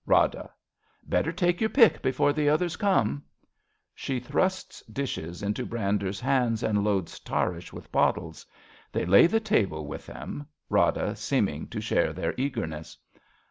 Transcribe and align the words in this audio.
Rada. 0.07 0.49
Better 1.03 1.31
take 1.31 1.61
your 1.61 1.69
pick 1.69 2.01
before 2.01 2.33
the 2.33 2.49
others 2.49 2.75
come. 2.75 3.23
{She 3.93 4.19
thrusts 4.19 4.81
dishes 4.87 5.43
into 5.43 5.63
Brander's 5.63 6.19
hands 6.19 6.63
and 6.63 6.83
loads 6.83 7.19
Tarrasch 7.19 7.71
loith 7.71 7.91
bottles. 7.91 8.43
They 8.91 9.05
lay 9.05 9.27
the 9.27 9.39
table 9.39 9.85
with 9.85 10.07
them, 10.07 10.47
Rada 10.69 11.11
seemiiig 11.11 11.69
to 11.69 11.81
share 11.81 12.13
their 12.13 12.33
eagerness.) 12.35 12.97